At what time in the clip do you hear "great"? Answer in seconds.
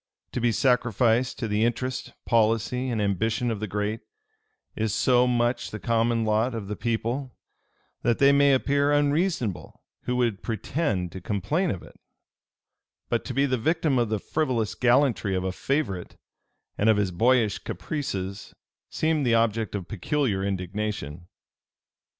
3.67-3.99